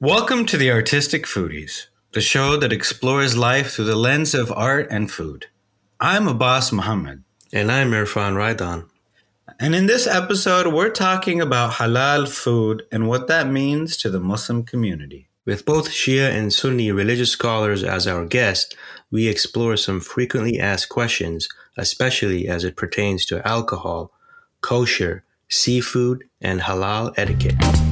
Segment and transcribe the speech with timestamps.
[0.00, 4.86] Welcome to the Artistic Foodies, the show that explores life through the lens of art
[4.92, 5.46] and food.
[5.98, 7.24] I'm Abbas Muhammad.
[7.52, 8.88] And I'm Irfan Raidan.
[9.58, 14.20] And in this episode, we're talking about halal food and what that means to the
[14.20, 15.26] Muslim community.
[15.44, 18.76] With both Shia and Sunni religious scholars as our guests,
[19.10, 24.12] we explore some frequently asked questions, especially as it pertains to alcohol,
[24.60, 27.87] kosher, seafood, and halal etiquette.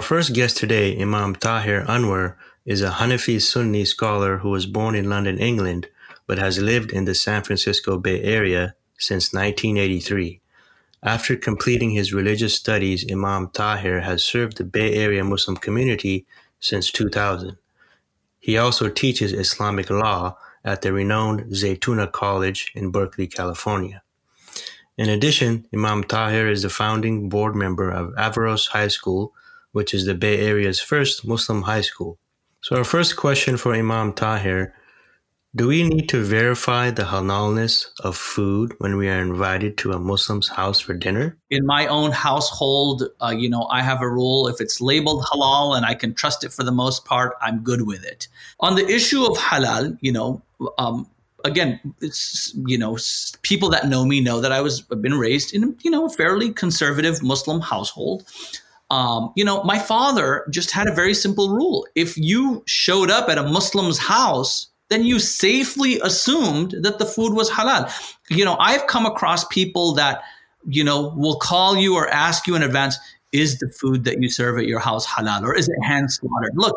[0.00, 4.94] Our first guest today, Imam Tahir Anwar, is a Hanafi Sunni scholar who was born
[4.94, 5.88] in London, England,
[6.26, 10.40] but has lived in the San Francisco Bay Area since 1983.
[11.02, 16.24] After completing his religious studies, Imam Tahir has served the Bay Area Muslim community
[16.60, 17.58] since 2000.
[18.38, 24.02] He also teaches Islamic law at the renowned Zaytuna College in Berkeley, California.
[24.96, 29.34] In addition, Imam Tahir is the founding board member of Averroes High School,
[29.72, 32.18] which is the Bay Area's first Muslim high school.
[32.62, 34.74] So, our first question for Imam Tahir
[35.56, 39.98] do we need to verify the halalness of food when we are invited to a
[39.98, 41.36] Muslim's house for dinner?
[41.50, 45.76] In my own household, uh, you know, I have a rule if it's labeled halal
[45.76, 48.28] and I can trust it for the most part, I'm good with it.
[48.60, 50.40] On the issue of halal, you know,
[50.78, 51.08] um,
[51.44, 52.96] again, it's you know,
[53.42, 56.52] people that know me know that I was been raised in you know a fairly
[56.52, 58.22] conservative Muslim household.
[58.90, 63.28] Um, you know, my father just had a very simple rule: if you showed up
[63.28, 67.90] at a Muslim's house, then you safely assumed that the food was halal.
[68.28, 70.22] You know, I've come across people that
[70.66, 72.98] you know will call you or ask you in advance,
[73.32, 76.52] "Is the food that you serve at your house halal or is it hand slaughtered?"
[76.56, 76.76] Look,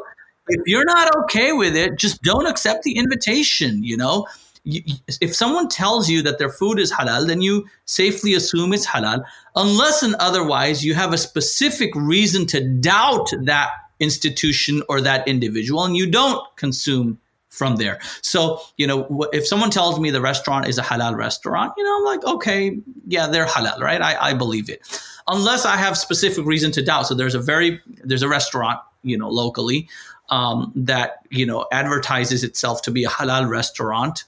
[0.49, 3.83] if you're not okay with it, just don't accept the invitation.
[3.83, 4.27] You know
[4.65, 9.23] if someone tells you that their food is halal, then you safely assume it's halal,
[9.55, 15.83] unless and otherwise you have a specific reason to doubt that institution or that individual,
[15.83, 17.99] and you don't consume from there.
[18.21, 21.97] So, you know, if someone tells me the restaurant is a halal restaurant, you know,
[21.97, 24.01] I'm like, okay, yeah, they're halal, right?
[24.01, 24.81] I, I believe it.
[25.27, 27.05] Unless I have specific reason to doubt.
[27.07, 29.87] So there's a very, there's a restaurant, you know, locally
[30.29, 34.23] um, that, you know, advertises itself to be a halal restaurant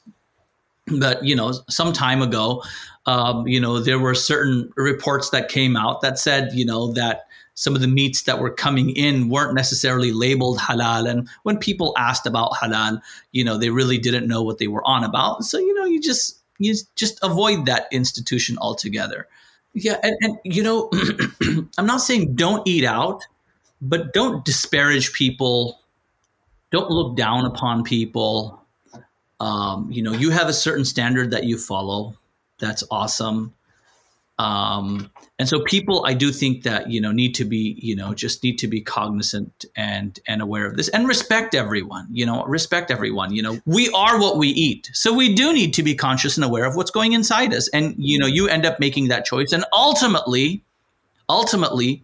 [0.87, 2.63] but you know some time ago
[3.05, 7.27] um, you know there were certain reports that came out that said you know that
[7.57, 11.09] some of the meats that were coming in weren't necessarily labeled halal.
[11.09, 13.01] And when people asked about halal
[13.31, 15.43] you know they really didn't know what they were on about.
[15.43, 19.27] So you know you just you just avoid that institution altogether.
[19.73, 20.89] Yeah and, and you know
[21.77, 23.25] i'm not saying don't eat out
[23.81, 25.79] but don't disparage people.
[26.71, 28.64] Don't look down upon people
[29.39, 32.15] um, you know you have a certain standard that you follow.
[32.59, 33.53] That's awesome.
[34.37, 38.13] Um, and so people i do think that you know need to be you know
[38.13, 42.43] just need to be cognizant and and aware of this and respect everyone you know
[42.45, 43.59] respect everyone you know.
[43.65, 44.89] We are what we eat.
[44.93, 47.67] So we do need to be conscious and aware of what's going inside us.
[47.69, 50.63] And you know you end up making that choice and ultimately
[51.29, 52.03] ultimately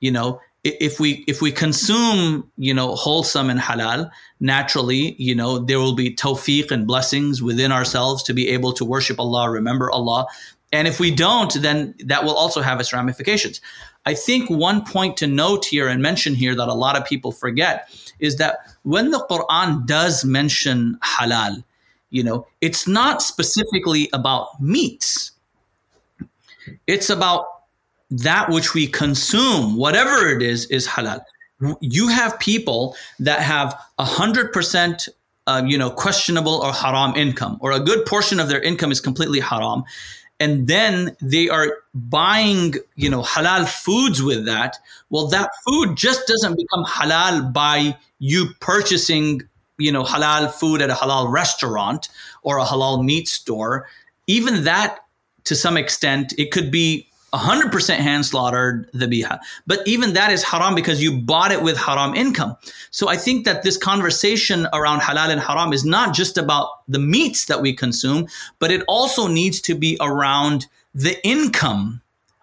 [0.00, 4.10] you know if we if we consume you know wholesome and halal
[4.40, 8.84] naturally you know there will be tawfiq and blessings within ourselves to be able to
[8.84, 10.26] worship allah remember allah.
[10.70, 13.60] And if we don't then that will also have its ramifications.
[14.04, 17.30] I think one point to note here and mention here that a lot of people
[17.30, 17.88] forget
[18.18, 21.62] is that when the quran does mention halal
[22.10, 25.32] you know it's not specifically about meats.
[26.86, 27.46] It's about
[28.10, 31.20] that which we consume, whatever it is, is halal.
[31.80, 35.08] You have people that have a hundred percent,
[35.46, 39.00] uh, you know, questionable or haram income, or a good portion of their income is
[39.00, 39.82] completely haram,
[40.40, 44.76] and then they are buying, you know, halal foods with that.
[45.10, 49.42] Well, that food just doesn't become halal by you purchasing,
[49.78, 52.08] you know, halal food at a halal restaurant
[52.42, 53.88] or a halal meat store.
[54.28, 55.00] Even that,
[55.44, 59.38] to some extent, it could be 100% hand slaughtered dhabiha.
[59.66, 62.56] But even that is haram because you bought it with haram income.
[62.90, 66.98] So I think that this conversation around halal and haram is not just about the
[66.98, 68.26] meats that we consume,
[68.58, 72.00] but it also needs to be around the income,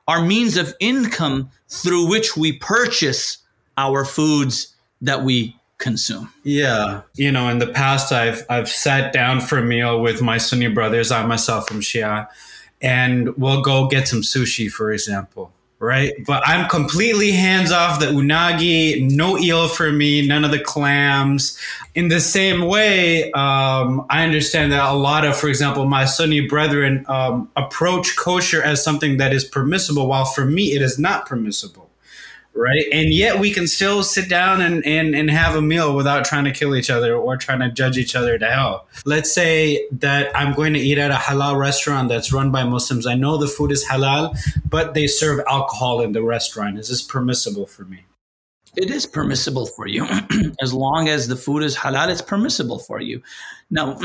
[0.07, 3.39] our means of income through which we purchase
[3.77, 6.31] our foods that we consume.
[6.43, 7.01] Yeah.
[7.15, 10.67] You know, in the past I've I've sat down for a meal with my Sunni
[10.67, 12.27] brothers, I myself am Shia
[12.85, 15.51] and we'll go get some sushi, for example.
[15.79, 16.13] right?
[16.25, 21.57] But I'm completely hands off the unagi, no eel for me, none of the clams.
[21.95, 26.47] In the same way, um, I understand that a lot of, for example, my Sunni
[26.47, 31.25] brethren um, approach kosher as something that is permissible, while for me it is not
[31.25, 31.84] permissible
[32.55, 32.85] right?
[32.91, 36.45] And yet we can still sit down and, and, and have a meal without trying
[36.45, 38.87] to kill each other or trying to judge each other to hell.
[39.05, 43.05] Let's say that I'm going to eat at a halal restaurant that's run by Muslims.
[43.05, 44.37] I know the food is halal,
[44.69, 46.79] but they serve alcohol in the restaurant.
[46.79, 48.05] Is this permissible for me?
[48.77, 50.07] It is permissible for you.
[50.61, 53.21] as long as the food is halal, it's permissible for you.
[53.69, 53.97] Now,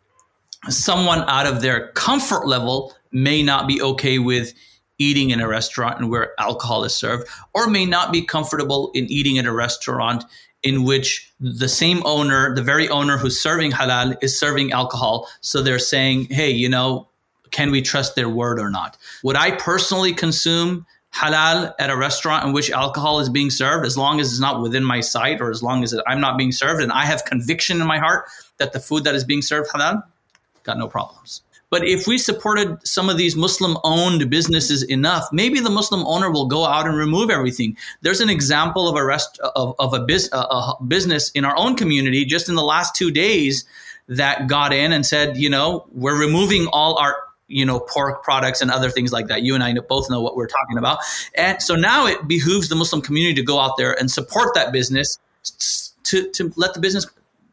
[0.68, 4.54] someone out of their comfort level may not be okay with
[5.02, 9.04] eating in a restaurant and where alcohol is served, or may not be comfortable in
[9.06, 10.24] eating at a restaurant
[10.62, 15.28] in which the same owner, the very owner who's serving halal, is serving alcohol.
[15.40, 17.08] So they're saying, hey, you know,
[17.50, 18.96] can we trust their word or not?
[19.24, 23.98] Would I personally consume halal at a restaurant in which alcohol is being served, as
[23.98, 26.82] long as it's not within my sight or as long as I'm not being served
[26.82, 28.24] and I have conviction in my heart
[28.58, 30.02] that the food that is being served halal?
[30.62, 31.42] Got no problems.
[31.72, 36.30] But if we supported some of these Muslim owned businesses enough, maybe the Muslim owner
[36.30, 37.78] will go out and remove everything.
[38.02, 41.56] There's an example of a rest of, of a, biz, a, a business in our
[41.56, 43.64] own community just in the last two days
[44.06, 47.16] that got in and said, you know, we're removing all our
[47.48, 49.42] you know pork products and other things like that.
[49.42, 50.98] You and i both know what we're talking about.
[51.36, 54.72] And so now it behooves the muslim community to go out there and support that
[54.72, 55.18] business
[56.04, 57.06] to, to let the business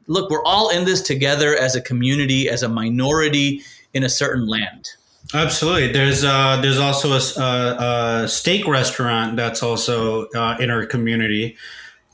[0.07, 3.61] look we're all in this together as a community as a minority
[3.93, 4.89] in a certain land.
[5.33, 5.91] Absolutely.
[5.91, 11.55] There's uh, there's also a, a, a, steak restaurant that's also uh, in our community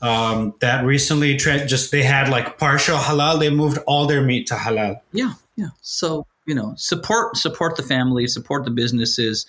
[0.02, 3.40] um, that recently tra- just they had like partial halal.
[3.40, 5.00] They moved all their meat to halal.
[5.12, 5.68] Yeah, yeah.
[5.80, 9.46] So you know, support support the family, support the businesses.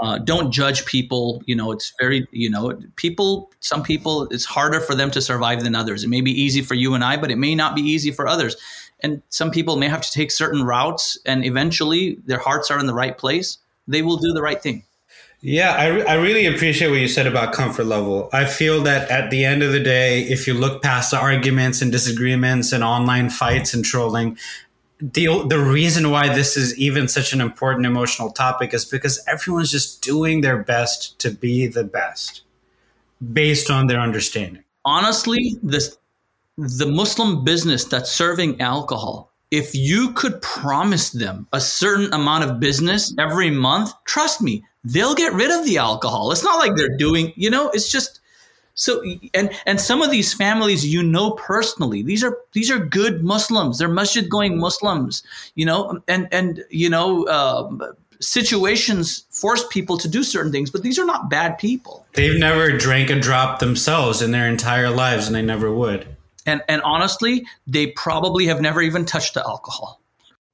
[0.00, 1.42] Uh, don't judge people.
[1.44, 3.50] You know, it's very you know people.
[3.60, 6.02] Some people it's harder for them to survive than others.
[6.02, 8.26] It may be easy for you and I, but it may not be easy for
[8.26, 8.56] others
[9.02, 12.86] and some people may have to take certain routes and eventually their hearts are in
[12.86, 13.58] the right place
[13.88, 14.84] they will do the right thing.
[15.40, 18.28] Yeah I, re- I really appreciate what you said about comfort level.
[18.32, 21.82] I feel that at the end of the day if you look past the arguments
[21.82, 24.38] and disagreements and online fights and trolling
[25.00, 29.72] the the reason why this is even such an important emotional topic is because everyone's
[29.72, 32.42] just doing their best to be the best
[33.32, 34.62] based on their understanding.
[34.84, 35.98] Honestly this
[36.58, 42.60] the Muslim business that's serving alcohol, if you could promise them a certain amount of
[42.60, 46.32] business every month, trust me, they'll get rid of the alcohol.
[46.32, 48.20] It's not like they're doing, you know, it's just
[48.74, 49.02] so
[49.34, 53.78] and and some of these families you know personally these are these are good muslims.
[53.78, 55.22] They're masjid going muslims
[55.54, 57.70] you know and and you know uh,
[58.20, 62.06] situations force people to do certain things but these are not bad people.
[62.14, 66.16] They've never drank a drop themselves in their entire lives and they never would
[66.46, 70.00] and, and honestly, they probably have never even touched the alcohol.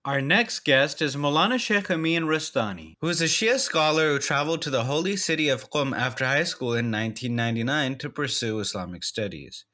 [0.05, 4.63] Our next guest is Maulana Sheikh Amin Rastani, who is a Shia scholar who traveled
[4.63, 9.67] to the holy city of Qum after high school in 1999 to pursue Islamic studies.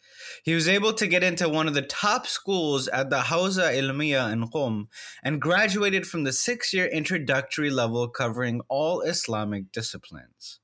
[0.42, 4.32] He was able to get into one of the top schools at the Hawza Ilmiya
[4.32, 4.86] in Qum
[5.22, 10.58] and graduated from the six year introductory level covering all Islamic disciplines.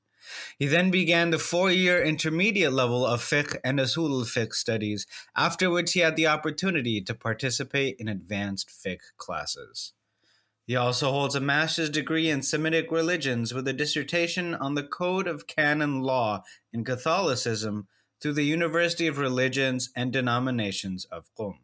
[0.60, 5.70] He then began the four year intermediate level of fiqh and usul fiqh studies, after
[5.70, 9.94] which he had the opportunity to participate in advanced fiqh classes.
[10.66, 15.26] He also holds a master's degree in Semitic religions with a dissertation on the Code
[15.26, 16.42] of Canon Law
[16.74, 17.88] in Catholicism
[18.20, 21.54] through the University of Religions and Denominations of Qum.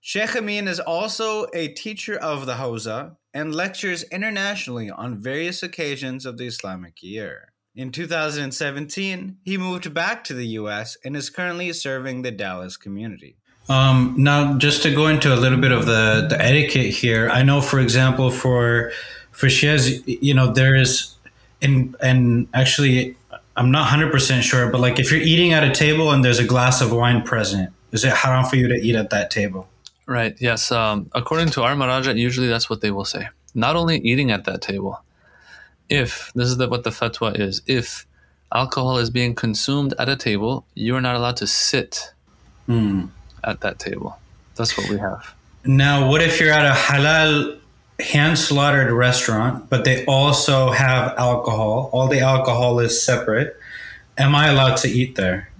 [0.00, 6.24] Sheikh Amin is also a teacher of the Hawza and lectures internationally on various occasions
[6.24, 7.52] of the Islamic year.
[7.76, 13.36] In 2017, he moved back to the US and is currently serving the Dallas community.
[13.68, 17.42] Um, now, just to go into a little bit of the, the etiquette here, I
[17.42, 18.92] know, for example, for
[19.30, 21.16] for Shias, you know, there is,
[21.60, 23.14] and and actually,
[23.56, 26.38] I'm not 100 percent sure, but like if you're eating at a table and there's
[26.38, 29.68] a glass of wine present, is it haram for you to eat at that table?
[30.06, 30.34] Right.
[30.40, 30.72] Yes.
[30.72, 33.28] Um, according to our Maraja, usually that's what they will say.
[33.54, 35.02] Not only eating at that table,
[35.88, 38.06] if this is the, what the fatwa is, if
[38.52, 42.12] alcohol is being consumed at a table, you are not allowed to sit
[42.68, 43.08] mm.
[43.44, 44.18] at that table.
[44.56, 45.34] That's what we have.
[45.64, 47.58] Now, what if you're at a halal
[47.98, 51.90] hand slaughtered restaurant, but they also have alcohol?
[51.92, 53.56] All the alcohol is separate.
[54.16, 55.50] Am I allowed to eat there?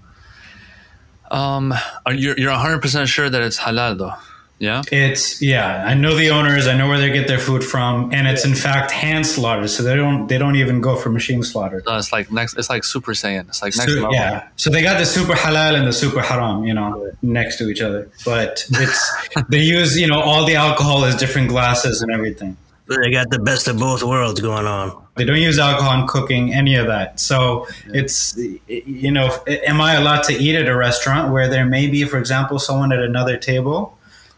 [1.30, 1.75] Um,
[2.06, 4.14] are you you're 100% sure that it's halal though?
[4.58, 4.82] Yeah.
[4.90, 5.84] It's yeah.
[5.86, 6.66] I know the owners.
[6.66, 9.68] I know where they get their food from, and it's in fact hand slaughtered.
[9.68, 11.84] So they don't they don't even go for machine slaughtered.
[11.86, 12.56] No, it's like next.
[12.56, 13.48] It's like Super Saiyan.
[13.48, 14.14] It's like next So, level.
[14.14, 14.48] yeah.
[14.56, 17.82] So they got the super halal and the super haram, you know, next to each
[17.82, 18.10] other.
[18.25, 22.56] But it's they use you know all the alcohol as different glasses and everything.
[22.88, 24.96] They got the best of both worlds going on.
[25.16, 27.18] They don't use alcohol in cooking, any of that.
[27.18, 31.88] So it's, you know, am I allowed to eat at a restaurant where there may
[31.88, 33.96] be, for example, someone at another table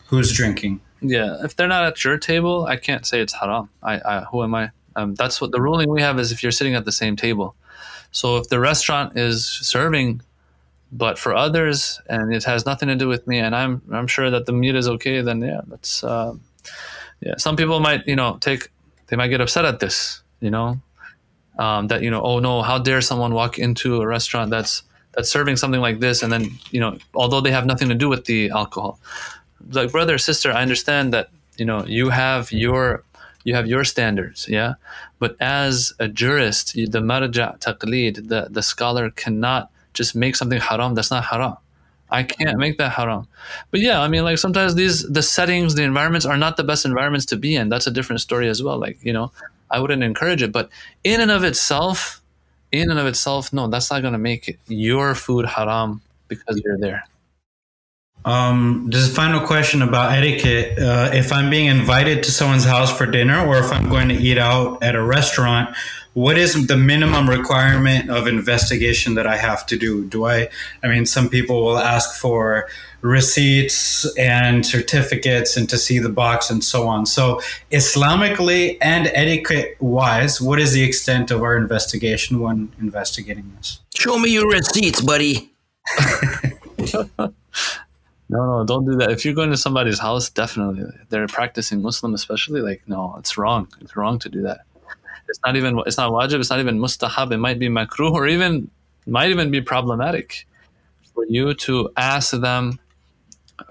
[0.09, 0.81] who's drinking?
[1.01, 3.69] Yeah, if they're not at your table, I can't say it's haram.
[3.83, 4.71] I, I who am I?
[4.97, 7.55] Um, that's what the ruling we have is if you're sitting at the same table.
[8.11, 10.23] So if the restaurant is serving,
[10.91, 14.31] but for others, and it has nothing to do with me, and I'm I'm sure
[14.31, 16.35] that the meat is okay, then yeah, that's uh,
[17.21, 17.37] yeah.
[17.37, 18.71] Some people might you know take
[19.07, 20.81] they might get upset at this, you know,
[21.59, 25.31] um, that you know oh no, how dare someone walk into a restaurant that's that's
[25.31, 28.25] serving something like this, and then you know although they have nothing to do with
[28.25, 28.99] the alcohol
[29.71, 33.05] like brother or sister i understand that you know you have your
[33.45, 34.75] you have your standards yeah?
[35.19, 40.95] But as a jurist the marja taqlid the, the scholar cannot just make something haram
[40.95, 41.57] that's not haram.
[42.11, 43.27] I can't make that haram.
[43.71, 46.85] But yeah i mean like sometimes these the settings the environments are not the best
[46.85, 47.69] environments to be in.
[47.69, 49.33] That's a different story as well like you know
[49.71, 50.53] i wouldn't encourage it.
[50.53, 50.71] But
[51.05, 52.21] in and of itself
[52.71, 56.61] in and of itself no that's not going to make it your food haram because
[56.65, 57.03] you're there
[58.25, 60.79] Um, just a final question about etiquette.
[60.79, 64.15] Uh, if I'm being invited to someone's house for dinner or if I'm going to
[64.15, 65.75] eat out at a restaurant,
[66.15, 70.05] what is the minimum requirement of investigation that I have to do?
[70.05, 70.49] Do I,
[70.83, 72.69] I mean, some people will ask for
[73.03, 77.07] receipts and certificates and to see the box and so on.
[77.07, 83.79] So, Islamically and etiquette wise, what is the extent of our investigation when investigating this?
[83.95, 85.53] Show me your receipts, buddy.
[88.31, 89.11] No, no, don't do that.
[89.11, 92.61] If you're going to somebody's house, definitely they're practicing Muslim, especially.
[92.61, 93.69] Like, no, it's wrong.
[93.81, 94.61] It's wrong to do that.
[95.29, 95.81] It's not even.
[95.87, 96.41] It's not wajib.
[96.41, 97.33] It's not even mustahab.
[97.33, 98.71] It might be makruh, or even
[99.07, 100.47] might even be problematic
[101.15, 102.79] for you to ask them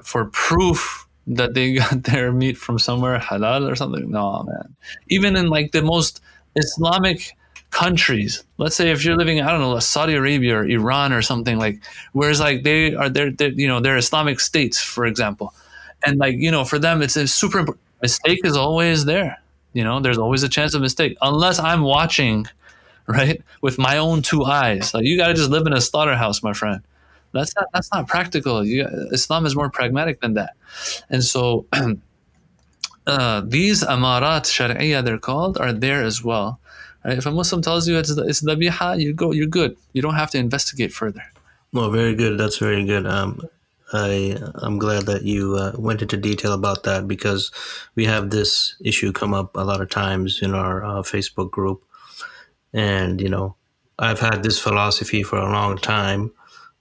[0.03, 4.09] for proof that they got their meat from somewhere halal or something.
[4.09, 4.75] No, man.
[5.09, 6.21] Even in like the most
[6.55, 7.35] Islamic
[7.71, 8.43] countries.
[8.57, 11.79] Let's say if you're living, I don't know, Saudi Arabia or Iran or something like,
[12.13, 15.53] whereas like they are, they're, they're you know, they're Islamic states, for example,
[16.05, 19.41] and like you know, for them it's a super imp- mistake is always there.
[19.74, 22.47] You know, there's always a chance of mistake unless I'm watching,
[23.07, 24.93] right, with my own two eyes.
[24.93, 26.81] Like you got to just live in a slaughterhouse, my friend.
[27.33, 28.65] That's not that's not practical.
[28.65, 30.53] You, Islam is more pragmatic than that,
[31.09, 31.65] and so.
[33.07, 36.59] Uh, these amarat shari'iyah they're called are there as well
[37.07, 37.17] Right?
[37.17, 39.77] If a Muslim tells you it's it's dabiha, you go, you're good.
[39.93, 41.23] You don't have to investigate further.
[41.71, 42.37] Well, very good.
[42.37, 43.07] That's very good.
[43.07, 43.41] Um,
[43.93, 47.51] I I'm glad that you uh, went into detail about that because
[47.95, 51.81] we have this issue come up a lot of times in our uh, Facebook group,
[52.73, 53.55] and you know,
[53.97, 56.33] I've had this philosophy for a long time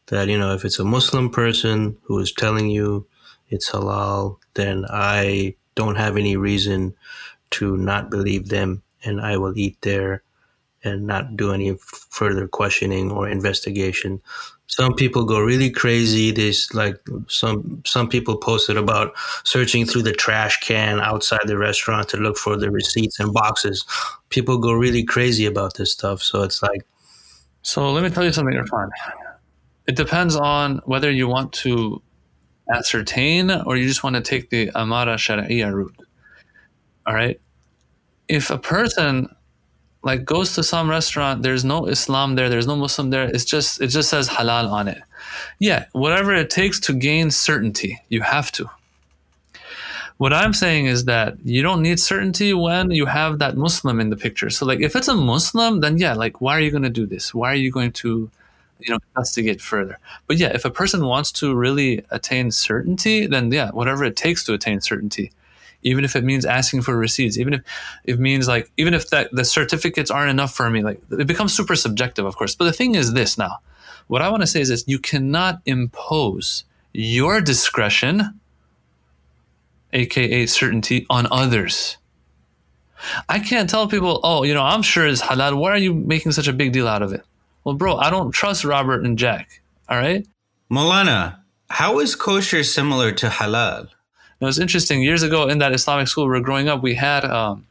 [0.06, 3.06] that you know if it's a Muslim person who is telling you
[3.48, 6.96] it's halal, then I don't have any reason
[7.50, 10.22] to not believe them, and I will eat there
[10.84, 11.76] and not do any
[12.10, 14.20] further questioning or investigation
[14.68, 16.96] some people go really crazy there's like
[17.28, 19.12] some some people posted about
[19.44, 23.84] searching through the trash can outside the restaurant to look for the receipts and boxes
[24.28, 26.82] people go really crazy about this stuff so it's like
[27.66, 28.90] So let me tell you something, Irfan.
[29.88, 32.00] It depends on whether you want to
[32.72, 35.96] ascertain or you just want to take the Amara Shari'iyah route.
[37.08, 37.40] All right.
[38.28, 39.34] If a person
[40.02, 43.80] like goes to some restaurant, there's no Islam there, there's no Muslim there, it's just
[43.80, 45.02] it just says halal on it.
[45.58, 48.70] Yeah, whatever it takes to gain certainty, you have to.
[50.18, 54.08] What I'm saying is that you don't need certainty when you have that Muslim in
[54.08, 54.48] the picture.
[54.48, 57.04] So like if it's a Muslim, then yeah, like why are you going to do
[57.04, 57.34] this?
[57.34, 58.30] Why are you going to
[58.80, 59.98] you know investigate further?
[60.26, 64.44] But yeah, if a person wants to really attain certainty, then yeah, whatever it takes
[64.44, 65.32] to attain certainty.
[65.86, 67.62] Even if it means asking for receipts, even if
[68.04, 71.54] it means like even if that the certificates aren't enough for me, like it becomes
[71.54, 72.54] super subjective, of course.
[72.54, 73.58] But the thing is this now.
[74.08, 78.40] What I want to say is this you cannot impose your discretion
[79.92, 81.96] aka certainty, on others.
[83.28, 85.56] I can't tell people, oh, you know, I'm sure it's halal.
[85.56, 87.22] Why are you making such a big deal out of it?
[87.64, 89.60] Well, bro, I don't trust Robert and Jack.
[89.88, 90.26] All right.
[90.70, 93.88] Molana, how is kosher similar to halal?
[94.40, 95.02] Now, was interesting.
[95.02, 97.66] Years ago in that Islamic school we were growing up, we had um,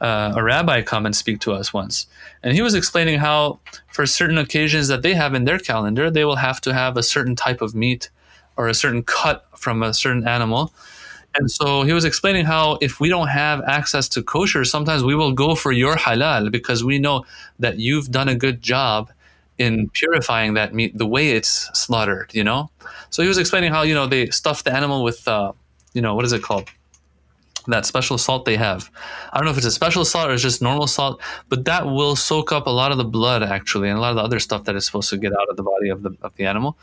[0.00, 2.06] uh, a rabbi come and speak to us once.
[2.42, 6.24] And he was explaining how, for certain occasions that they have in their calendar, they
[6.24, 8.10] will have to have a certain type of meat
[8.56, 10.72] or a certain cut from a certain animal
[11.38, 15.14] And so he was explaining how if we don't have access to kosher, sometimes we
[15.14, 17.24] will go for your halal because we know
[17.60, 19.10] that you've done a good job
[19.58, 22.70] in purifying that meat the way it's slaughtered, you know?
[23.10, 25.52] So he was explaining how, you know, they stuff the animal with, uh,
[25.92, 26.68] you know, what is it called?
[27.66, 28.90] That special salt they have.
[29.32, 31.86] I don't know if it's a special salt or it's just normal salt, but that
[31.86, 34.40] will soak up a lot of the blood actually and a lot of the other
[34.40, 36.78] stuff that is supposed to get out of the body of the of the animal.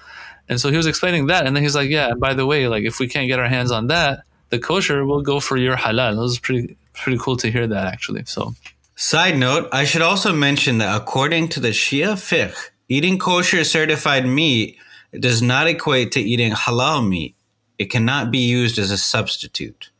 [0.50, 2.84] And so he was explaining that, and then he's like, "Yeah, by the way, like
[2.84, 6.14] if we can't get our hands on that, the kosher will go for your halal."
[6.14, 8.24] It was pretty pretty cool to hear that actually.
[8.26, 8.54] So
[9.00, 14.26] Side note, I should also mention that according to the Shia fiqh, eating kosher certified
[14.26, 14.80] meat
[15.14, 17.36] does not equate to eating halal meat.
[17.78, 19.92] It cannot be used as a substitute.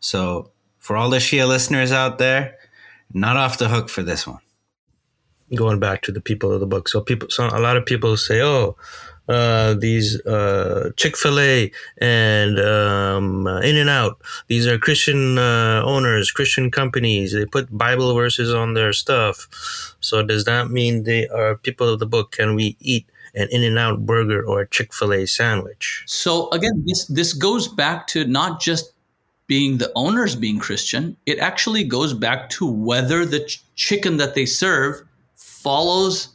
[0.00, 2.56] So, for all the Shia listeners out there,
[3.12, 4.40] not off the hook for this one.
[5.54, 8.16] Going back to the people of the book, so people, so a lot of people
[8.16, 8.76] say, "Oh,
[9.28, 14.20] uh, these uh, Chick Fil A and um, In and Out.
[14.48, 17.32] These are Christian uh, owners, Christian companies.
[17.32, 19.96] They put Bible verses on their stuff.
[20.00, 22.32] So does that mean they are people of the book?
[22.32, 26.04] Can we eat an In and Out burger or a Chick Fil A sandwich?
[26.06, 28.92] So again, this this goes back to not just
[29.46, 31.16] being the owners being Christian.
[31.26, 35.02] It actually goes back to whether the ch- chicken that they serve
[35.34, 36.28] follows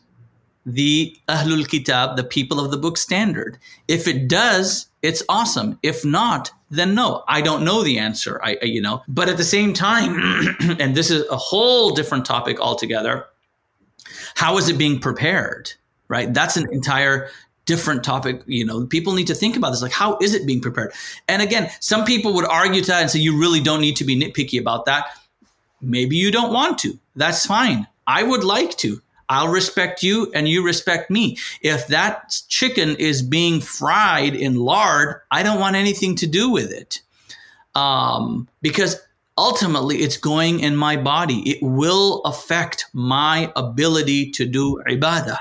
[0.66, 3.58] the Ahlul Kitab, the people of the book standard.
[3.88, 5.80] If it does, it's awesome.
[5.82, 7.24] If not, then no.
[7.28, 8.40] I don't know the answer.
[8.44, 12.60] I you know, but at the same time, and this is a whole different topic
[12.60, 13.26] altogether.
[14.36, 15.72] How is it being prepared?
[16.10, 16.34] Right.
[16.34, 17.30] That's an entire
[17.66, 18.42] different topic.
[18.48, 19.82] You know, people need to think about this.
[19.82, 20.92] Like, how is it being prepared?
[21.28, 24.04] And again, some people would argue to that and say you really don't need to
[24.04, 25.06] be nitpicky about that.
[25.80, 27.00] Maybe you don't want to.
[27.16, 27.88] That's fine.
[28.08, 29.02] I would like to.
[29.30, 31.38] I'll respect you and you respect me.
[31.62, 36.72] If that chicken is being fried in lard, I don't want anything to do with
[36.72, 37.02] it.
[37.76, 39.00] Um, because
[39.38, 41.48] ultimately it's going in my body.
[41.48, 45.38] It will affect my ability to do ibadah.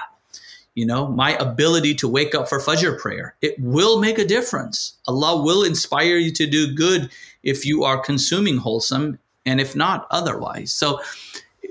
[0.79, 3.35] You know, my ability to wake up for Fajr prayer.
[3.43, 4.93] It will make a difference.
[5.09, 7.11] Allah will inspire you to do good
[7.43, 10.71] if you are consuming wholesome, and if not, otherwise.
[10.71, 11.01] So,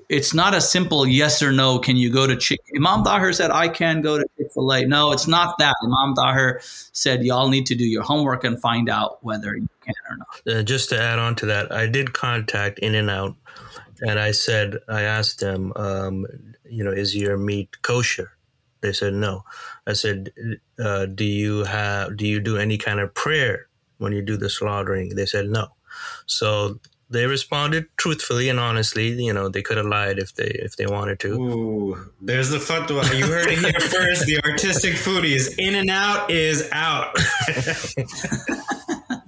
[0.09, 1.79] it's not a simple yes or no.
[1.79, 2.59] Can you go to Chick?
[2.75, 4.85] Imam Tahir said I can go to Chick Fil A.
[4.85, 5.75] No, it's not that.
[5.85, 6.59] Imam Tahir
[6.91, 10.57] said y'all need to do your homework and find out whether you can or not.
[10.57, 13.35] Uh, just to add on to that, I did contact In and Out,
[14.01, 16.25] and I said I asked them, um,
[16.65, 18.31] you know, is your meat kosher?
[18.81, 19.43] They said no.
[19.85, 20.31] I said,
[20.79, 24.49] uh, do you have do you do any kind of prayer when you do the
[24.49, 25.15] slaughtering?
[25.15, 25.69] They said no.
[26.25, 29.09] So they responded truthfully and honestly.
[29.09, 31.33] You know, they could have lied if they if they wanted to.
[31.33, 33.03] Ooh, there's the fatwa.
[33.17, 34.25] You heard it here first.
[34.25, 35.55] The artistic foodies.
[35.57, 37.15] In and out is out.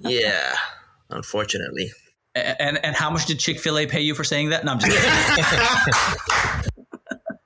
[0.00, 0.54] yeah,
[1.10, 1.90] unfortunately.
[2.34, 4.64] And and how much did Chick Fil A pay you for saying that?
[4.64, 6.44] No, I'm just kidding.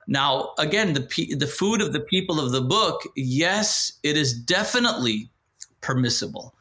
[0.07, 3.01] now, again, the the food of the people of the book.
[3.15, 5.29] Yes, it is definitely
[5.81, 6.55] permissible.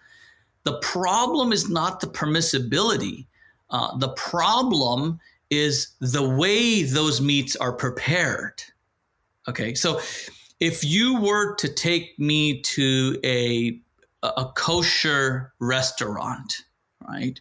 [0.65, 3.27] The problem is not the permissibility
[3.75, 5.19] uh, the problem
[5.51, 8.63] is the way those meats are prepared.
[9.49, 10.01] Okay, so
[10.61, 13.81] if you were to take me to a
[14.23, 16.63] a kosher restaurant,
[17.07, 17.41] right,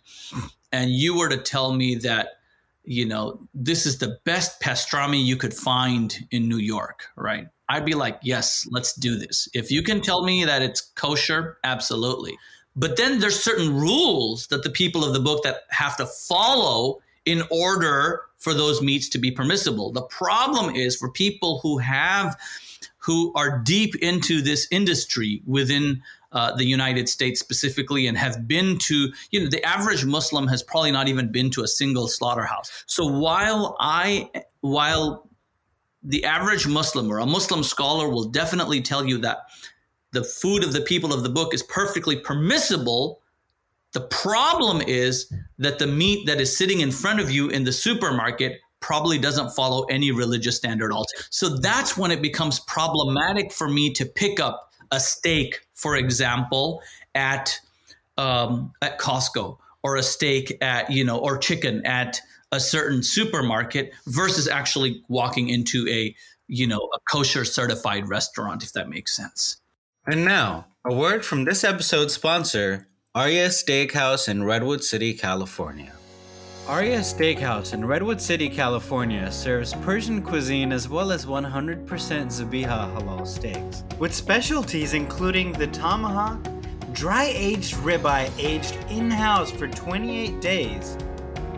[0.72, 2.40] and you were to tell me that
[2.84, 7.48] you know this is the best pastrami you could find in New York, right?
[7.70, 9.48] I'd be like, yes, let's do this.
[9.54, 12.38] If you can tell me that it's kosher, absolutely.
[12.76, 17.02] But then there's certain rules that the people of the book that have to follow
[17.26, 19.92] in order for those meats to be permissible.
[19.92, 22.38] The problem is for people who have
[22.98, 26.02] who are deep into this industry within
[26.34, 30.62] uh, the United States specifically and have been to, you know, the average Muslim has
[30.62, 32.84] probably not even been to a single slaughterhouse.
[32.88, 34.30] So while I,
[34.62, 35.30] while
[36.04, 39.44] the average Muslim or a Muslim scholar will definitely tell you that
[40.12, 43.22] the food of the people of the book is perfectly permissible.
[43.94, 47.72] The problem is that the meat that is sitting in front of you in the
[47.72, 51.06] supermarket probably doesn't follow any religious standard at all.
[51.30, 56.82] So that's when it becomes problematic for me to pick up a steak, for example,
[57.16, 57.60] at
[58.18, 63.92] um, at Costco or a steak at you know or chicken at a certain supermarket
[64.06, 66.16] versus actually walking into a
[66.48, 69.58] you know a kosher certified restaurant if that makes sense.
[70.06, 75.94] And now, a word from this episode's sponsor, Arya Steakhouse in Redwood City, California.
[76.66, 83.28] Arya Steakhouse in Redwood City, California serves Persian cuisine as well as 100% Zabiha halal
[83.28, 86.40] steaks, with specialties including the tomahawk,
[86.94, 90.98] dry aged ribeye aged in house for 28 days,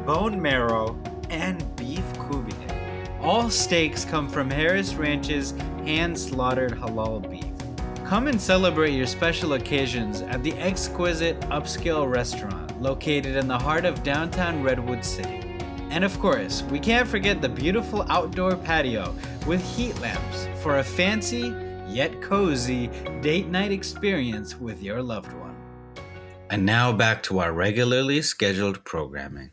[0.07, 3.21] bone marrow, and beef kubide.
[3.21, 5.51] All steaks come from Harris Ranch's
[5.85, 7.45] hand slaughtered halal beef.
[8.07, 13.85] Come and celebrate your special occasions at the exquisite upscale restaurant located in the heart
[13.85, 15.41] of downtown Redwood City.
[15.89, 19.15] And of course, we can't forget the beautiful outdoor patio
[19.47, 21.53] with heat lamps for a fancy
[21.87, 22.87] yet cozy
[23.21, 25.55] date night experience with your loved one.
[26.49, 29.51] And now back to our regularly scheduled programming.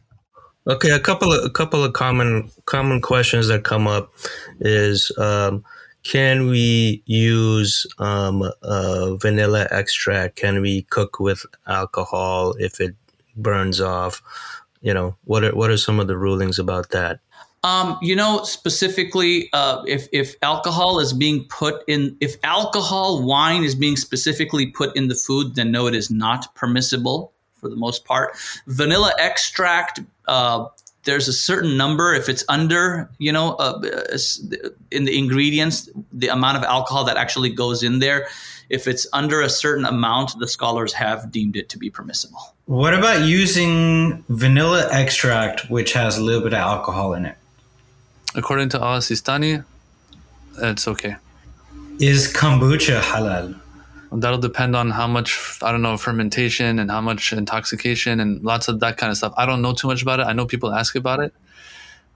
[0.67, 4.13] Okay, a couple of a couple of common common questions that come up
[4.61, 5.65] is um,
[6.05, 10.37] can we use um, uh, vanilla extract?
[10.37, 12.95] Can we cook with alcohol if it
[13.37, 14.23] burns off?
[14.81, 17.21] You know, what are what are some of the rulings about that?
[17.65, 23.63] Um, you know, specifically, uh, if if alcohol is being put in, if alcohol wine
[23.63, 27.77] is being specifically put in the food, then no, it is not permissible for the
[27.77, 28.37] most part.
[28.67, 30.67] Vanilla extract, uh,
[31.05, 32.13] there's a certain number.
[32.13, 33.81] If it's under, you know, uh,
[34.91, 38.27] in the ingredients, the amount of alcohol that actually goes in there,
[38.73, 42.41] if it's under a certain amount, the scholars have deemed it to be permissible.
[42.65, 47.37] What about using vanilla extract, which has a little bit of alcohol in it?
[48.35, 49.63] According to Al Sistani,
[50.59, 51.17] it's okay.
[52.01, 53.61] Is kombucha halal?
[54.11, 58.69] That'll depend on how much I don't know fermentation and how much intoxication and lots
[58.69, 59.35] of that kind of stuff.
[59.37, 60.25] I don't know too much about it.
[60.25, 61.35] I know people ask about it.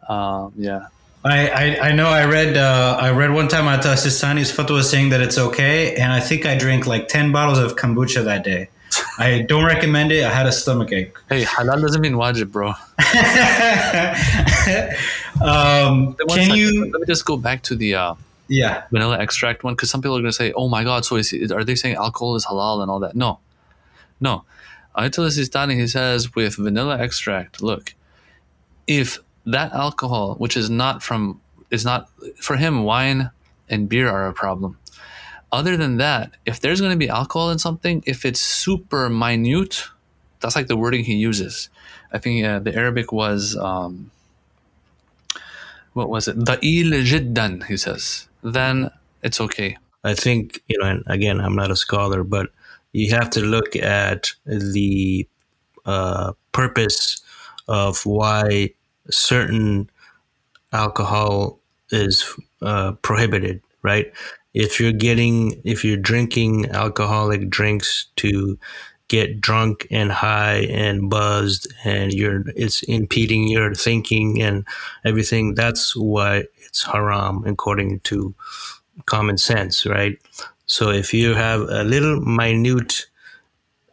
[0.09, 0.87] Um, yeah.
[1.27, 5.09] I, I, I, know I read uh, I read one time at Sistani's fatwa saying
[5.11, 8.69] that it's okay, and I think I drank like ten bottles of kombucha that day.
[9.19, 10.25] I don't recommend it.
[10.25, 11.17] I had a stomach ache.
[11.29, 12.69] Hey, halal doesn't mean wajib, bro.
[15.49, 16.57] um, can second.
[16.57, 16.91] you?
[16.93, 18.15] Let me just go back to the uh,
[18.49, 21.17] yeah vanilla extract one because some people are going to say, "Oh my god, so
[21.17, 23.41] is, are they saying alcohol is halal and all that?" No,
[24.21, 24.45] no.
[24.97, 27.95] Ayatollah Sistani he says with vanilla extract, look,
[28.87, 33.31] if that alcohol, which is not from, is not for him, wine
[33.69, 34.79] and beer are a problem.
[35.53, 39.85] Other than that, if there's going to be alcohol in something, if it's super minute,
[40.41, 41.71] that's like the wording he uses.
[42.13, 44.11] I think uh, the Arabic was, um,
[45.93, 46.37] what was it?
[46.39, 48.29] Da'il jiddan, he says.
[48.43, 48.91] Then
[49.23, 49.79] it's okay.
[50.05, 52.51] I think, you know, and again, I'm not a scholar, but
[52.93, 55.27] you have to look at the
[55.85, 57.21] uh, purpose
[57.69, 58.71] of why
[59.11, 59.91] certain
[60.73, 61.59] alcohol
[61.91, 62.25] is
[62.63, 64.13] uh, prohibited, right?
[64.55, 68.59] If you're getting, if you're drinking alcoholic drinks to
[69.09, 74.67] get drunk and high and buzzed and you're, it's impeding your thinking and
[75.05, 78.35] everything, that's why it's haram according to
[79.05, 80.19] common sense, right?
[80.67, 83.07] So if you have a little minute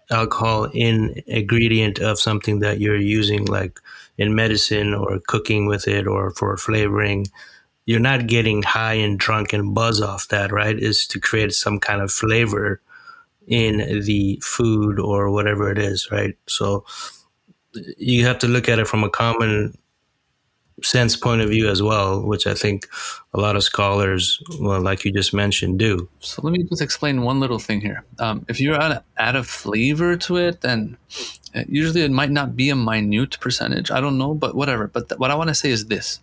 [0.09, 3.79] alcohol in ingredient of something that you're using, like
[4.17, 7.27] in medicine or cooking with it or for flavoring,
[7.85, 10.77] you're not getting high and drunk and buzz off that, right?
[10.77, 12.81] Is to create some kind of flavor
[13.47, 16.37] in the food or whatever it is, right?
[16.47, 16.85] So
[17.97, 19.77] you have to look at it from a common
[20.81, 22.87] sense point of view as well, which I think
[23.33, 26.09] a lot of scholars, well, like you just mentioned, do.
[26.19, 28.03] So let me just explain one little thing here.
[28.19, 30.97] Um, if you're to add a flavor to it, then
[31.55, 33.91] uh, usually it might not be a minute percentage.
[33.91, 34.87] I don't know, but whatever.
[34.87, 36.19] But th- what I want to say is this: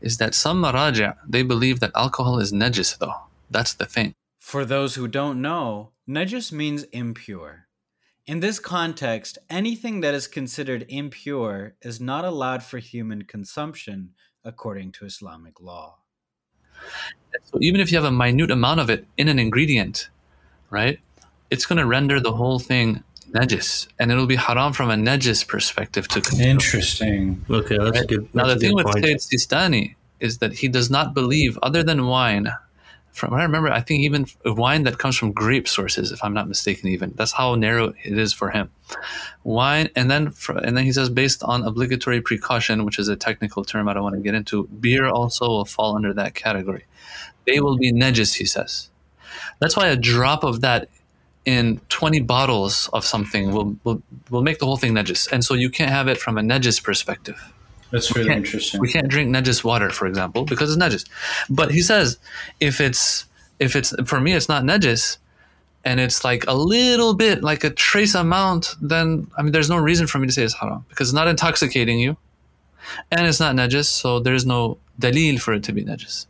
[0.00, 3.14] is that some maraja they believe that alcohol is najis, though.
[3.50, 4.14] That's the thing.
[4.40, 7.67] For those who don't know, najis means impure.
[8.28, 14.10] In this context, anything that is considered impure is not allowed for human consumption
[14.44, 16.00] according to Islamic law.
[17.44, 20.10] So even if you have a minute amount of it in an ingredient,
[20.68, 21.00] right,
[21.48, 25.48] it's going to render the whole thing najis, and it'll be haram from a najis
[25.48, 26.48] perspective to consume.
[26.48, 27.46] Interesting.
[27.48, 28.08] Okay, that's Right?
[28.08, 28.34] good.
[28.34, 29.04] Now the thing with point.
[29.06, 32.48] Sayyid Sistani is that he does not believe, other than wine,
[33.18, 36.48] from I remember, I think even wine that comes from grape sources, if I'm not
[36.48, 38.70] mistaken, even that's how narrow it is for him.
[39.44, 43.64] Wine, and then and then he says based on obligatory precaution, which is a technical
[43.64, 44.66] term I don't want to get into.
[44.68, 46.84] Beer also will fall under that category.
[47.46, 48.88] They will be najis, he says.
[49.58, 50.88] That's why a drop of that
[51.44, 55.30] in 20 bottles of something will, will, will make the whole thing najis.
[55.32, 57.52] And so you can't have it from a najis perspective.
[57.90, 58.80] That's really can't- interesting.
[58.80, 61.04] We can't drink najis water, for example, because it's najis.
[61.48, 62.18] But he says
[62.60, 63.24] if it's
[63.58, 65.18] if it's for me it's not najis
[65.84, 69.78] and it's like a little bit like a trace amount, then I mean there's no
[69.78, 72.16] reason for me to say it's haram because it's not intoxicating you.
[73.12, 76.26] and it's not najis, so there's no dalil for it to be najis.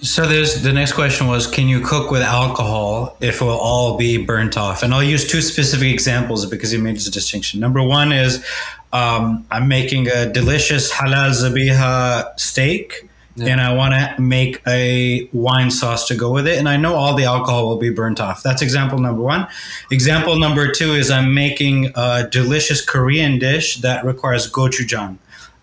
[0.00, 3.96] So there's the next question was can you cook with alcohol if it will all
[3.98, 4.82] be burnt off?
[4.82, 7.60] And I'll use two specific examples because he made this distinction.
[7.60, 8.44] Number one is
[8.92, 13.08] um, I'm making a delicious halal zabiha steak
[13.40, 16.58] and I want to make a wine sauce to go with it.
[16.58, 18.42] And I know all the alcohol will be burnt off.
[18.42, 19.46] That's example number one.
[19.90, 25.18] Example number two is I'm making a delicious Korean dish that requires gochujang.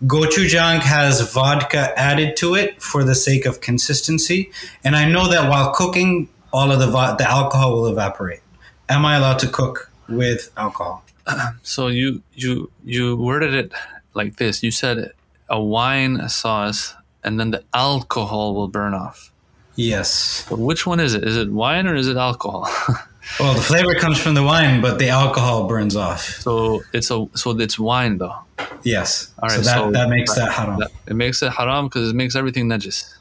[0.05, 4.51] Gochujang has vodka added to it for the sake of consistency.
[4.83, 8.41] And I know that while cooking, all of the, vo- the alcohol will evaporate.
[8.87, 11.04] Am I allowed to cook with alcohol?
[11.63, 13.71] So you you you worded it
[14.13, 14.63] like this.
[14.63, 15.11] You said
[15.49, 19.31] a wine sauce, and then the alcohol will burn off.
[19.75, 20.45] Yes.
[20.49, 21.23] But which one is it?
[21.25, 22.67] Is it wine or is it alcohol?
[23.39, 26.21] Well, the flavor comes from the wine, but the alcohol burns off.
[26.45, 28.35] so it's a so it's wine though.
[28.83, 29.33] Yes.
[29.41, 29.55] All right.
[29.57, 30.77] so that, so- that makes that haram.
[30.79, 33.15] That- It makes it haram because it makes everything najis.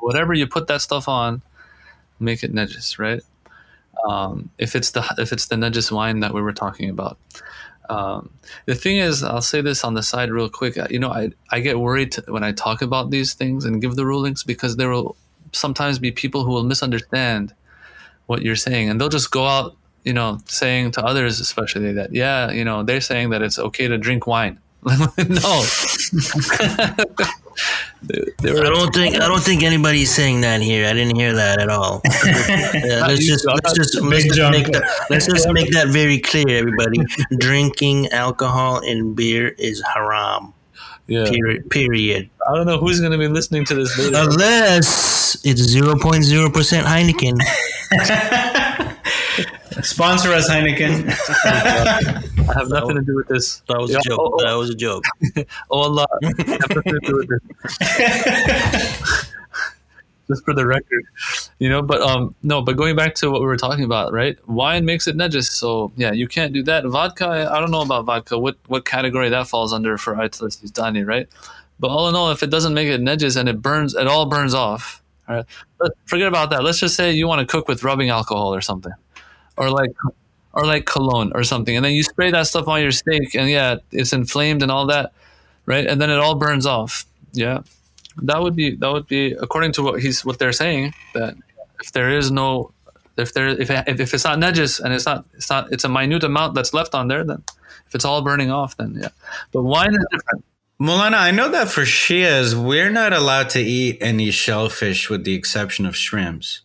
[0.00, 1.42] Whatever you put that stuff on,
[2.18, 3.22] make it najis, right?
[4.08, 7.18] Um, if it's the if it's the najis wine that we were talking about.
[7.88, 8.30] Um,
[8.66, 10.76] the thing is, I'll say this on the side real quick.
[10.90, 14.06] You know, I I get worried when I talk about these things and give the
[14.06, 15.16] rulings because there will
[15.52, 17.54] sometimes be people who will misunderstand
[18.26, 22.12] what you're saying and they'll just go out, you know, saying to others, especially that
[22.12, 24.58] yeah, you know, they're saying that it's okay to drink wine.
[25.28, 25.64] no.
[28.02, 30.86] They- they were- I don't think I don't think anybody's saying that here.
[30.86, 32.02] I didn't hear that at all.
[32.04, 32.12] Yeah,
[33.02, 36.48] uh, let's just let's just, let's just make that let's just make that very clear,
[36.48, 36.98] everybody.
[37.38, 40.52] Drinking alcohol and beer is haram.
[41.08, 41.24] yeah.
[41.30, 41.70] Period.
[41.70, 42.30] Period.
[42.48, 44.16] I don't know who's going to be listening to this later.
[44.28, 47.38] Unless it's zero point zero percent Heineken.
[49.82, 51.08] Sponsor us, Heineken.
[51.44, 53.60] I have nothing to do with this.
[53.68, 54.18] That was Yeah, a joke.
[54.20, 54.44] oh, oh.
[54.44, 55.04] That was a joke.
[55.70, 56.38] Oh Allah, I have
[56.74, 57.42] nothing to do with this.
[60.28, 61.04] Just for the record,
[61.60, 61.82] you know.
[61.82, 62.60] But um, no.
[62.60, 64.36] But going back to what we were talking about, right?
[64.48, 66.84] Wine makes it najis, so yeah, you can't do that.
[66.84, 68.36] Vodka, I I don't know about vodka.
[68.36, 71.28] What what category that falls under for Ayatollah Sistani, right?
[71.78, 74.26] But all in all, if it doesn't make it najis and it burns, it all
[74.26, 75.00] burns off.
[75.28, 75.44] All right,
[75.78, 76.64] but forget about that.
[76.64, 78.92] Let's just say you want to cook with rubbing alcohol or something,
[79.56, 79.92] or like
[80.52, 83.48] or like cologne or something, and then you spray that stuff on your steak, and
[83.48, 85.12] yeah, it's inflamed and all that,
[85.66, 85.86] right?
[85.86, 87.04] And then it all burns off.
[87.32, 87.62] Yeah,
[88.22, 91.34] that would be that would be according to what he's what they're saying that
[91.82, 92.72] if there is no
[93.16, 96.24] if there if if it's not najis and it's not it's not it's a minute
[96.24, 97.42] amount that's left on there, then
[97.86, 99.08] if it's all burning off, then yeah.
[99.52, 100.44] But wine is different.
[100.80, 105.34] Mulana, I know that for Shias, we're not allowed to eat any shellfish with the
[105.34, 106.60] exception of shrimps.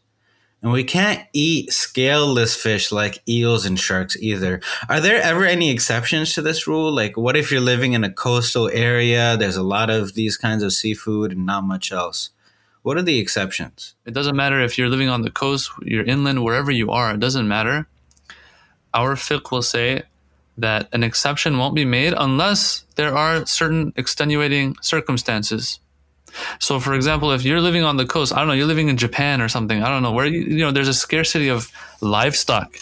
[0.61, 4.61] And we can't eat scaleless fish like eels and sharks either.
[4.87, 6.91] Are there ever any exceptions to this rule?
[6.91, 9.35] Like, what if you're living in a coastal area?
[9.37, 12.29] There's a lot of these kinds of seafood and not much else.
[12.83, 13.95] What are the exceptions?
[14.05, 17.13] It doesn't matter if you're living on the coast, you're inland, wherever you are.
[17.13, 17.87] It doesn't matter.
[18.93, 20.03] Our fiqh will say
[20.57, 25.79] that an exception won't be made unless there are certain extenuating circumstances.
[26.59, 28.97] So, for example, if you're living on the coast, I don't know, you're living in
[28.97, 32.75] Japan or something, I don't know, where you, know there's a scarcity of livestock.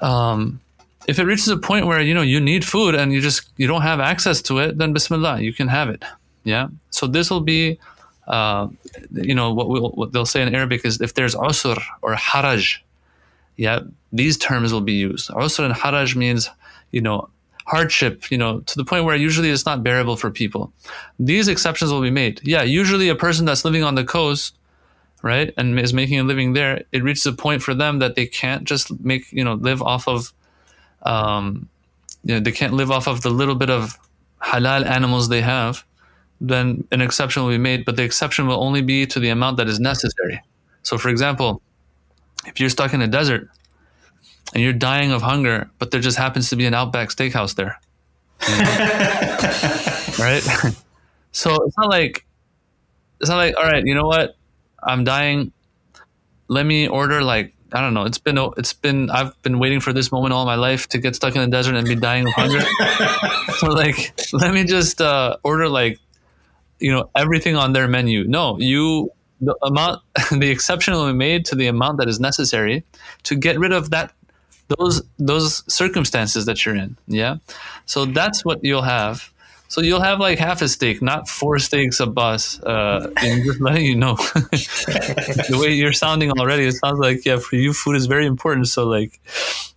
[0.00, 0.60] Um,
[1.06, 3.66] if it reaches a point where you know you need food and you just you
[3.66, 6.02] don't have access to it, then Bismillah, you can have it.
[6.44, 6.68] Yeah.
[6.90, 7.78] So this will be
[8.26, 8.68] uh,
[9.12, 12.78] you know what, we'll, what they'll say in Arabic is if there's usr or haraj,
[13.56, 13.80] yeah,
[14.12, 15.28] these terms will be used.
[15.30, 16.48] Usr and haraj means
[16.90, 17.28] you know
[17.66, 20.72] hardship, you know, to the point where usually it's not bearable for people.
[21.18, 22.40] These exceptions will be made.
[22.44, 24.56] Yeah, usually a person that's living on the coast,
[25.22, 28.26] right, and is making a living there, it reaches a point for them that they
[28.26, 30.32] can't just make you know live off of,
[31.02, 31.68] um,
[32.24, 33.98] you know, they can't live off of the little bit of
[34.42, 35.84] halal animals they have
[36.40, 39.56] then an exception will be made, but the exception will only be to the amount
[39.56, 40.42] that is necessary.
[40.82, 41.62] So, for example,
[42.46, 43.48] if you're stuck in a desert
[44.54, 47.78] and you're dying of hunger, but there just happens to be an Outback Steakhouse there,
[50.24, 50.42] right?
[51.32, 52.24] so it's not like
[53.20, 54.36] it's not like all right, you know what?
[54.82, 55.52] I'm dying.
[56.48, 58.04] Let me order like I don't know.
[58.04, 61.16] It's been it's been I've been waiting for this moment all my life to get
[61.16, 62.60] stuck in the desert and be dying of hunger.
[63.58, 65.98] so like, let me just uh, order like
[66.78, 68.24] you know everything on their menu.
[68.28, 72.84] No, you the amount the exception will be made to the amount that is necessary
[73.24, 74.12] to get rid of that
[74.68, 76.96] those those circumstances that you're in.
[77.06, 77.36] Yeah,
[77.86, 79.30] so that's what you'll have.
[79.68, 82.60] So you'll have like half a steak, not four steaks Abbas.
[82.60, 87.38] Uh, and just letting you know, the way you're sounding already, it sounds like yeah,
[87.38, 88.68] for you, food is very important.
[88.68, 89.18] So like,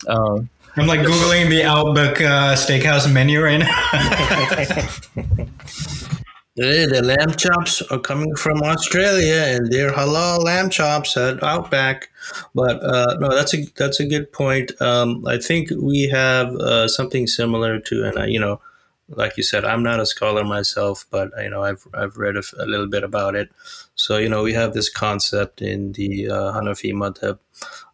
[0.08, 0.40] uh,
[0.76, 3.74] I'm like googling the Outback uh, Steakhouse menu right now.
[6.58, 12.10] The lamb chops are coming from Australia, and they're halal lamb chops at Outback.
[12.56, 14.72] But uh, no, that's a that's a good point.
[14.82, 18.60] Um, I think we have uh, something similar to, and uh, you know,
[19.10, 22.66] like you said, I'm not a scholar myself, but you know, I've I've read a
[22.66, 23.50] little bit about it.
[23.96, 27.38] So you know, we have this concept in the uh, Hanafi madhab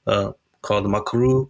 [0.07, 1.49] uh, called makruh.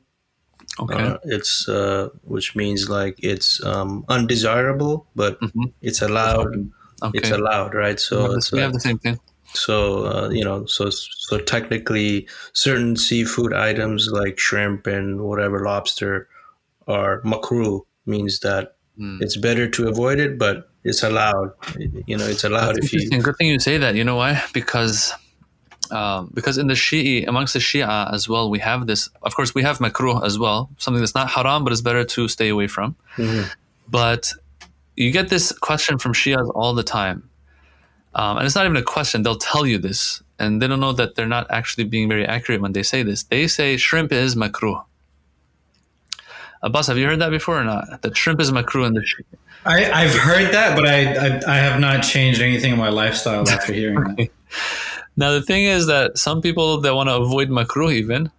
[0.79, 0.95] Okay.
[0.95, 5.73] Uh, it's uh, which means like it's um, undesirable, but Mhm.
[5.83, 6.71] it's allowed.
[7.03, 7.19] Okay.
[7.19, 7.95] It's allowed, right?
[7.95, 9.19] we So have, we uh, have the same thing.
[9.53, 16.27] so uh, you know, so so technically, certain seafood items like shrimp and whatever lobster
[16.87, 19.19] are makruh means that Mm.
[19.23, 21.49] it's better to avoid it, but it's allowed.
[22.05, 23.09] You know, it's allowed if you.
[23.09, 23.95] Good thing you say that.
[23.95, 24.39] You know why?
[24.53, 25.11] Because
[25.89, 29.09] um, because in the Shi'i, amongst the Shia as well, we have this.
[29.23, 32.27] Of course, we have makruh as well, something that's not haram, but it's better to
[32.27, 32.95] stay away from.
[33.17, 33.49] Mhm.
[33.89, 34.31] But
[34.95, 37.29] you get this question from Shias all the time.
[38.15, 39.23] Um, and it's not even a question.
[39.23, 40.21] They'll tell you this.
[40.39, 43.23] And they don't know that they're not actually being very accurate when they say this.
[43.23, 44.83] They say shrimp is makruh.
[46.61, 48.01] Abbas, have you heard that before or not?
[48.01, 49.25] That shrimp is makruh in the Shia.
[49.65, 53.47] I, I've heard that, but I, I I have not changed anything in my lifestyle
[53.47, 54.29] after hearing that.
[55.15, 58.31] Now the thing is that some people that want to avoid makruh even,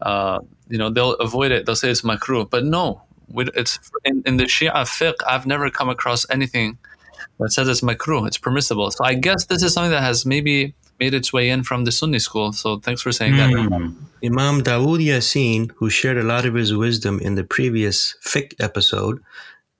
[0.00, 1.64] uh, you know, they'll avoid it.
[1.64, 5.14] They'll say it's makruh, but no, we- it's in, in the Shia fiqh.
[5.26, 6.78] I've never come across anything
[7.38, 8.26] that says it's makruh.
[8.26, 8.90] It's permissible.
[8.90, 11.92] So I guess this is something that has maybe made its way in from the
[11.92, 12.52] Sunni school.
[12.52, 13.50] So thanks for saying that.
[13.50, 13.94] Mm.
[14.24, 19.20] Imam Dawood Yasin, who shared a lot of his wisdom in the previous fiqh episode,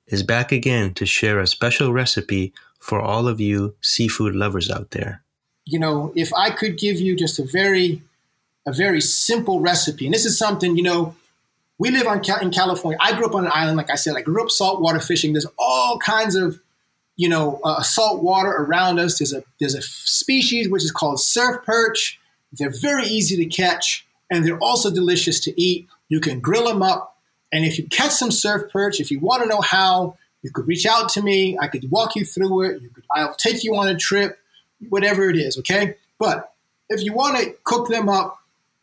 [0.08, 4.90] is back again to share a special recipe for all of you seafood lovers out
[4.90, 5.22] there.
[5.64, 8.02] you know, if I could give you just a very,
[8.66, 11.14] a very simple recipe, and this is something, you know,
[11.82, 12.96] we live on in California.
[13.02, 15.32] I grew up on an island, like I said, I grew up saltwater fishing.
[15.32, 16.60] There's all kinds of,
[17.16, 19.18] you know, uh, around us.
[19.18, 22.20] There's a there's a species which is called surf perch.
[22.52, 25.88] They're very easy to catch, and they're also delicious to eat.
[26.08, 27.16] You can grill them up,
[27.50, 30.68] and if you catch some surf perch, if you want to know how, you could
[30.68, 31.58] reach out to me.
[31.60, 32.80] I could walk you through it.
[32.80, 34.38] You could, I'll take you on a trip
[34.88, 35.96] whatever it is, okay?
[36.16, 36.52] But
[36.88, 38.38] if you want to cook them up,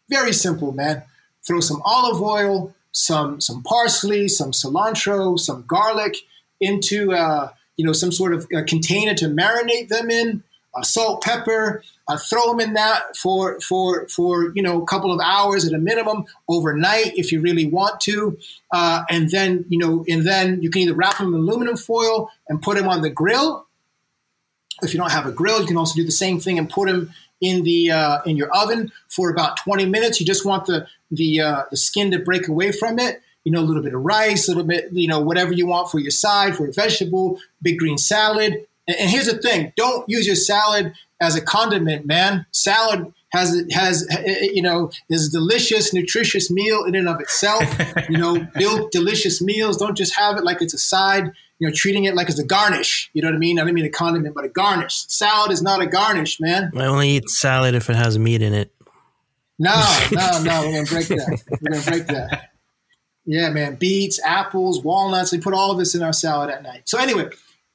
[0.09, 1.03] very simple, man.
[1.47, 6.17] Throw some olive oil, some some parsley, some cilantro, some garlic
[6.59, 10.43] into uh, you know some sort of uh container to marinate them in.
[10.75, 11.81] Uh, salt, pepper.
[12.07, 15.73] Uh, throw them in that for for for you know a couple of hours at
[15.73, 18.37] a minimum overnight if you really want to,
[18.71, 22.29] uh, and then you know and then you can either wrap them in aluminum foil
[22.47, 23.67] and put them on the grill
[24.81, 26.87] if you don't have a grill, you can also do the same thing and put
[26.87, 27.11] them
[27.41, 30.19] in the uh, in your oven for about 20 minutes.
[30.19, 33.21] You just want the the uh, the skin to break away from it.
[33.45, 35.89] You know, a little bit of rice, a little bit, you know, whatever you want
[35.89, 38.65] for your side, for a vegetable, big green salad.
[38.87, 42.45] And, and here's the thing: don't use your salad as a condiment, man.
[42.51, 44.07] Salad has has
[44.41, 47.63] you know is a delicious, nutritious meal in and of itself.
[48.09, 49.77] you know, build delicious meals.
[49.77, 52.45] Don't just have it like it's a side you know, treating it like it's a
[52.45, 53.11] garnish.
[53.13, 53.59] You know what I mean?
[53.59, 55.05] I don't mean a condiment, but a garnish.
[55.07, 56.71] Salad is not a garnish, man.
[56.75, 58.73] I only eat salad if it has meat in it.
[59.59, 59.73] No,
[60.13, 60.61] no, no.
[60.61, 61.41] We're gonna break that.
[61.61, 62.51] We're gonna break that.
[63.25, 63.75] Yeah, man.
[63.75, 65.33] Beets, apples, walnuts.
[65.33, 66.87] We put all of this in our salad at night.
[66.87, 67.29] So anyway,